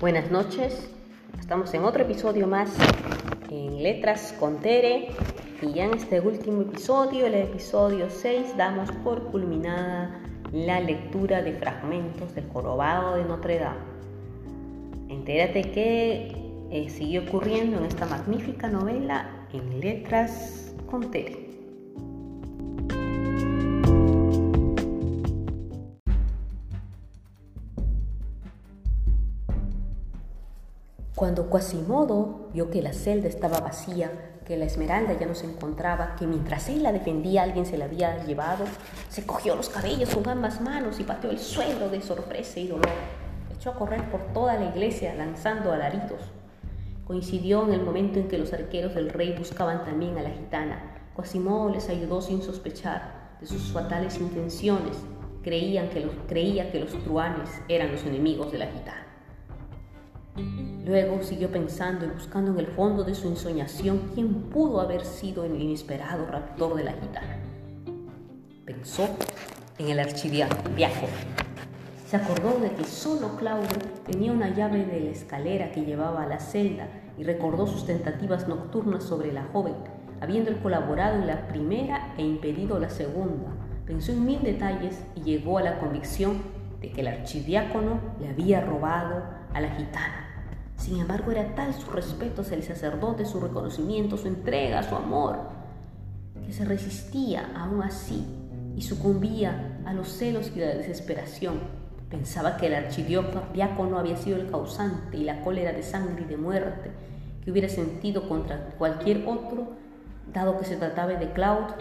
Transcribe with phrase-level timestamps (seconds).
[0.00, 0.88] Buenas noches,
[1.38, 2.70] estamos en otro episodio más
[3.50, 5.10] en Letras con Tere
[5.60, 10.18] y ya en este último episodio, el episodio 6, damos por culminada
[10.52, 13.76] la lectura de fragmentos del Jorobado de Notre Dame.
[15.10, 16.32] Entérate qué
[16.70, 21.49] eh, sigue ocurriendo en esta magnífica novela en Letras con Tere.
[31.20, 34.10] Cuando Quasimodo vio que la celda estaba vacía,
[34.46, 37.84] que la esmeralda ya no se encontraba, que mientras él la defendía alguien se la
[37.84, 38.64] había llevado,
[39.10, 42.88] se cogió los cabellos con ambas manos y pateó el suelo de sorpresa y dolor.
[43.54, 46.22] Echó a correr por toda la iglesia lanzando alaritos.
[47.06, 51.10] Coincidió en el momento en que los arqueros del rey buscaban también a la gitana.
[51.14, 54.96] Quasimodo les ayudó sin sospechar de sus fatales intenciones.
[55.42, 55.90] Creían
[56.26, 59.09] creía que los truanes eran los enemigos de la gitana.
[60.90, 65.44] Luego siguió pensando y buscando en el fondo de su ensoñación quién pudo haber sido
[65.44, 67.38] el inesperado raptor de la gitana.
[68.64, 69.08] Pensó
[69.78, 71.12] en el archidiácono.
[72.08, 73.68] Se acordó de que solo Claudio
[74.04, 78.48] tenía una llave de la escalera que llevaba a la celda y recordó sus tentativas
[78.48, 79.76] nocturnas sobre la joven,
[80.20, 83.52] habiendo colaborado en la primera e impedido la segunda.
[83.86, 86.42] Pensó en mil detalles y llegó a la convicción
[86.80, 89.22] de que el archidiácono le había robado
[89.54, 90.29] a la gitana.
[90.80, 95.38] Sin embargo, era tal su respeto hacia el sacerdote, su reconocimiento, su entrega, su amor,
[96.46, 98.24] que se resistía aún así
[98.74, 101.60] y sucumbía a los celos y la desesperación.
[102.08, 106.38] Pensaba que el archidiácono había sido el causante y la cólera de sangre y de
[106.38, 106.90] muerte
[107.44, 109.68] que hubiera sentido contra cualquier otro,
[110.32, 111.74] dado que se trataba de Claude,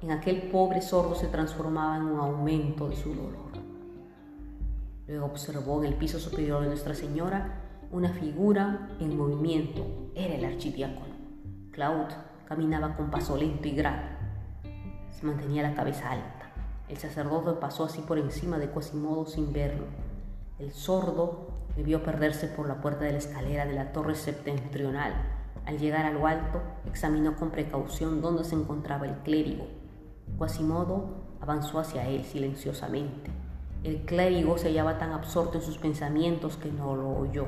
[0.00, 3.48] en aquel pobre sordo se transformaba en un aumento de su dolor.
[5.06, 7.57] Luego observó en el piso superior de Nuestra Señora
[7.90, 10.10] una figura en movimiento.
[10.14, 11.14] Era el archidiácono.
[11.70, 12.14] Claude
[12.46, 14.02] caminaba con paso lento y grave.
[15.10, 16.52] Se mantenía la cabeza alta.
[16.88, 19.84] El sacerdote pasó así por encima de Quasimodo sin verlo.
[20.58, 25.14] El sordo debió perderse por la puerta de la escalera de la torre septentrional.
[25.64, 29.66] Al llegar a lo alto, examinó con precaución dónde se encontraba el clérigo.
[30.38, 33.30] Quasimodo avanzó hacia él silenciosamente.
[33.84, 37.46] El clérigo se hallaba tan absorto en sus pensamientos que no lo oyó.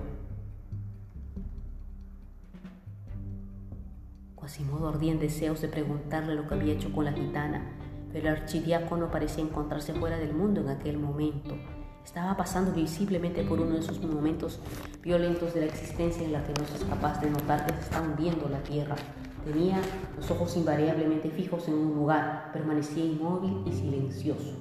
[4.40, 7.62] Quasimodo ardía en deseos de preguntarle lo que había hecho con la gitana,
[8.10, 11.54] pero el archidiácono parecía encontrarse fuera del mundo en aquel momento.
[12.02, 14.58] Estaba pasando visiblemente por uno de esos momentos
[15.02, 18.00] violentos de la existencia en la que no es capaz de notar que se está
[18.00, 18.96] hundiendo la tierra.
[19.44, 19.80] Tenía
[20.16, 24.58] los ojos invariablemente fijos en un lugar, permanecía inmóvil y silencioso.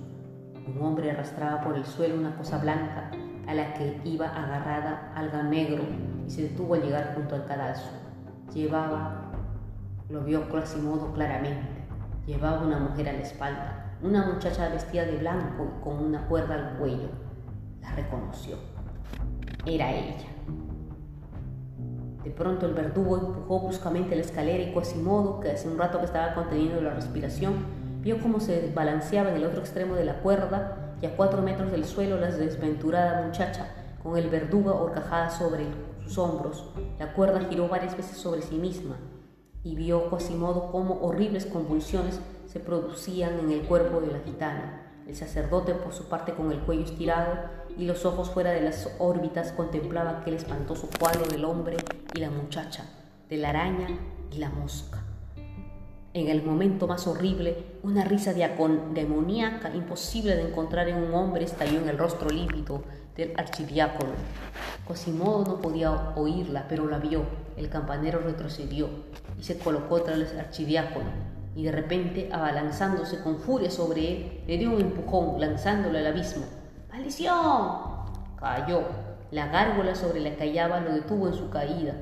[0.67, 3.11] Un hombre arrastraba por el suelo una cosa blanca
[3.47, 5.83] a la que iba agarrada algo negro
[6.27, 7.89] y se detuvo al llegar junto al cadalso.
[8.53, 9.18] Llevaba
[10.09, 11.67] lo vio Quasimodo claramente.
[12.25, 16.55] Llevaba una mujer a la espalda, una muchacha vestida de blanco y con una cuerda
[16.55, 17.09] al cuello.
[17.81, 18.57] La reconoció.
[19.65, 20.27] Era ella.
[22.23, 26.05] De pronto el verdugo empujó bruscamente la escalera y Quasimodo, que hace un rato que
[26.05, 27.53] estaba conteniendo la respiración,
[28.01, 31.71] vio cómo se balanceaba en el otro extremo de la cuerda y a cuatro metros
[31.71, 33.67] del suelo la desventurada muchacha,
[34.01, 35.65] con el verdugo horcajada sobre
[36.03, 36.65] sus hombros.
[36.97, 38.95] La cuerda giró varias veces sobre sí misma
[39.63, 44.85] y vio Quasimodo cómo horribles convulsiones se producían en el cuerpo de la gitana.
[45.07, 47.33] El sacerdote, por su parte, con el cuello estirado
[47.77, 51.77] y los ojos fuera de las órbitas, contemplaba aquel espantoso cuadro del hombre
[52.13, 52.85] y la muchacha,
[53.27, 53.87] de la araña
[54.31, 55.03] y la mosca.
[56.13, 61.79] En el momento más horrible, una risa demoníaca imposible de encontrar en un hombre estalló
[61.79, 62.83] en el rostro lívido
[63.15, 64.13] del archidiácono.
[64.87, 67.23] Quasimodo no podía oírla, pero la vio.
[67.57, 68.89] El campanero retrocedió
[69.37, 71.09] y se colocó tras el archidiácono,
[71.55, 76.45] y de repente, abalanzándose con furia sobre él, le dio un empujón, lanzándolo al abismo.
[76.89, 77.99] ¡Maldición!
[78.37, 78.83] Cayó.
[79.31, 81.93] La gárgola sobre la que hallaba lo detuvo en su caída.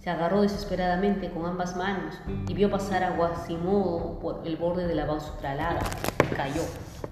[0.00, 2.14] Se agarró desesperadamente con ambas manos
[2.46, 5.78] y vio pasar a Guasimodo por el borde de la balaustrada.
[6.36, 6.62] Cayó.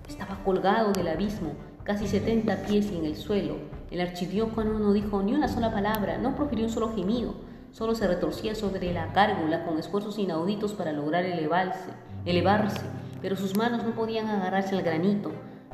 [0.09, 1.53] Estaba colgado del abismo,
[1.85, 3.57] casi setenta pies en el suelo.
[3.91, 7.35] El archidiácono no dijo ni una sola palabra, no profirió un solo gemido.
[7.73, 11.91] Solo se retorcía sobre la gárgola con esfuerzos inauditos para lograr elevarse,
[12.27, 12.83] elevarse,
[13.21, 15.33] pero sus manos no podían agarrarse al granito.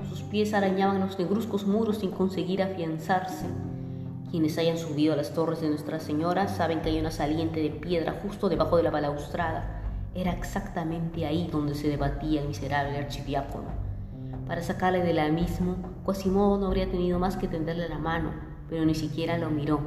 [0.09, 3.47] Sus pies arañaban los negruzcos muros sin conseguir afianzarse.
[4.31, 7.71] Quienes hayan subido a las torres de Nuestra Señora saben que hay una saliente de
[7.71, 9.83] piedra justo debajo de la balaustrada.
[10.15, 13.88] Era exactamente ahí donde se debatía el miserable archidiácono.
[14.49, 18.31] Para sacarle del abismo, Quasimodo no habría tenido más que tenderle la mano,
[18.71, 19.79] pero ni siquiera lo miró.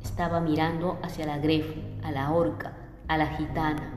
[0.00, 2.76] Estaba mirando hacia la grefe, a la horca,
[3.08, 3.92] a la gitana,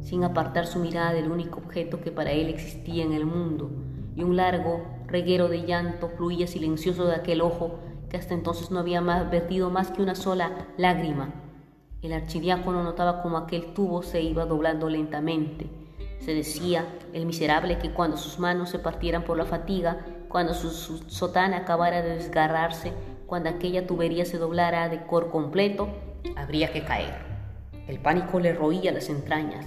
[0.00, 3.72] sin apartar su mirada del único objeto que para él existía en el mundo,
[4.14, 8.78] y un largo reguero de llanto fluía silencioso de aquel ojo que hasta entonces no
[8.78, 11.34] había más, vertido más que una sola lágrima.
[12.02, 15.83] El archidiácono notaba como aquel tubo se iba doblando lentamente.
[16.24, 20.70] Se decía, el miserable, que cuando sus manos se partieran por la fatiga, cuando su,
[21.06, 22.94] sotana acabara de desgarrarse,
[23.26, 25.88] cuando aquella tubería se doblara de cor completo,
[26.34, 27.14] habría que caer.
[27.88, 29.66] El pánico le roía las entrañas.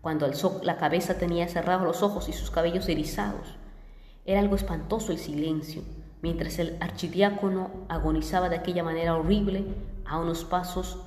[0.00, 3.56] Cuando alzó la cabeza tenía cerrados los ojos y sus cabellos erizados.
[4.24, 5.82] Era algo espantoso el silencio,
[6.22, 9.64] mientras el archidiácono agonizaba de aquella manera horrible,
[10.06, 11.00] a unos pasos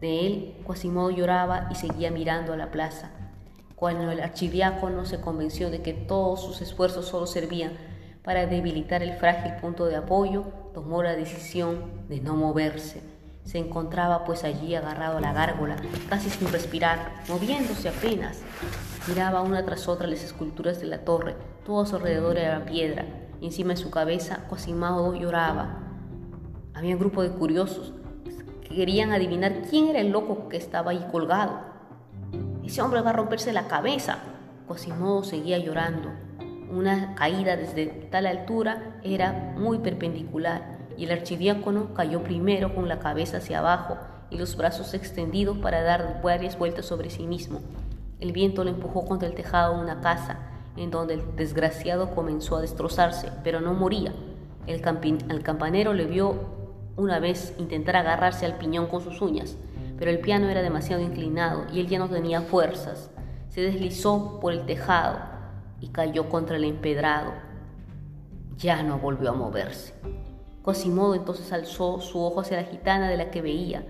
[0.00, 3.12] de él, Quasimodo lloraba y seguía mirando a la plaza.
[3.76, 7.72] Cuando el archidiácono se convenció de que todos sus esfuerzos solo servían
[8.22, 13.02] para debilitar el frágil punto de apoyo, tomó la decisión de no moverse.
[13.44, 15.76] Se encontraba pues allí agarrado a la gárgola,
[16.08, 18.40] casi sin respirar, moviéndose apenas.
[19.06, 21.36] Miraba una tras otra las esculturas de la torre,
[21.66, 23.04] todo a su alrededor era piedra,
[23.42, 25.80] encima de su cabeza Quasimodo lloraba.
[26.72, 27.92] Había un grupo de curiosos
[28.62, 31.73] que querían adivinar quién era el loco que estaba ahí colgado.
[32.64, 34.18] Ese hombre va a romperse la cabeza.
[34.66, 36.10] Quasimodo seguía llorando.
[36.70, 42.98] Una caída desde tal altura era muy perpendicular y el archidiácono cayó primero con la
[42.98, 43.98] cabeza hacia abajo
[44.30, 47.60] y los brazos extendidos para dar varias vueltas sobre sí mismo.
[48.18, 50.38] El viento lo empujó contra el tejado de una casa,
[50.76, 54.14] en donde el desgraciado comenzó a destrozarse, pero no moría.
[54.66, 56.34] El campanero le vio
[56.96, 59.56] una vez intentar agarrarse al piñón con sus uñas,
[59.98, 63.10] pero el piano era demasiado inclinado y él ya no tenía fuerzas.
[63.48, 65.18] Se deslizó por el tejado
[65.80, 67.32] y cayó contra el empedrado.
[68.56, 69.94] Ya no volvió a moverse.
[70.62, 73.86] Quasimodo entonces alzó su ojo hacia la gitana de la que veía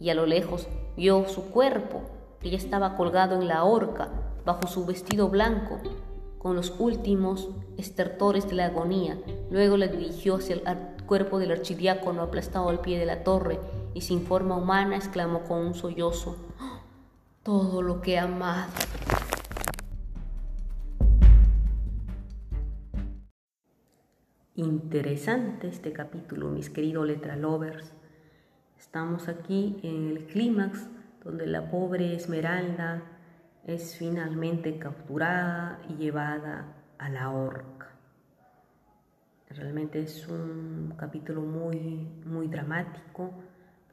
[0.00, 2.02] y a lo lejos vio su cuerpo,
[2.40, 4.10] que ya estaba colgado en la horca
[4.44, 5.78] bajo su vestido blanco,
[6.38, 9.18] con los últimos estertores de la agonía.
[9.50, 10.62] Luego la dirigió hacia el
[11.06, 13.58] cuerpo del archidiácono aplastado al pie de la torre
[13.96, 16.36] y sin forma humana exclamó con un sollozo,
[17.42, 18.70] todo lo que he amado.
[24.54, 27.94] Interesante este capítulo, mis queridos letra lovers.
[28.78, 30.90] Estamos aquí en el clímax
[31.24, 33.02] donde la pobre Esmeralda
[33.64, 37.94] es finalmente capturada y llevada a la horca.
[39.48, 43.32] Realmente es un capítulo muy, muy dramático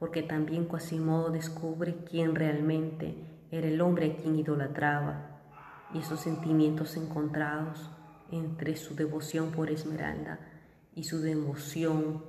[0.04, 3.16] porque también Quasimodo descubre quién realmente
[3.50, 5.40] era el hombre a quien idolatraba
[5.94, 7.88] y esos sentimientos encontrados
[8.30, 10.40] entre su devoción por Esmeralda
[10.94, 12.22] y su devoción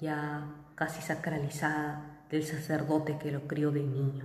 [0.00, 4.24] ya casi sacralizada del sacerdote que lo crió de niño.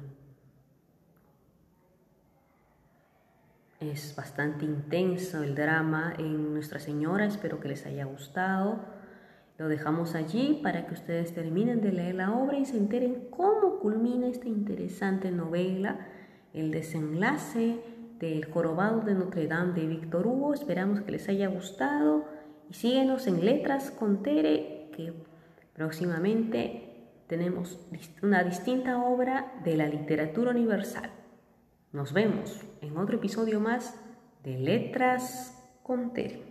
[3.81, 8.96] Es bastante intenso el drama en Nuestra Señora, espero que les haya gustado.
[9.57, 13.79] Lo dejamos allí para que ustedes terminen de leer la obra y se enteren cómo
[13.79, 16.07] culmina esta interesante novela,
[16.53, 17.79] el desenlace
[18.19, 20.53] del Jorobado de Notre Dame de Víctor Hugo.
[20.53, 22.25] Esperamos que les haya gustado
[22.69, 25.13] y síguenos en Letras con Tere, que
[25.73, 27.79] próximamente tenemos
[28.21, 31.09] una distinta obra de la literatura universal.
[31.91, 33.99] Nos vemos en otro episodio más
[34.43, 36.46] de Letras con Tere.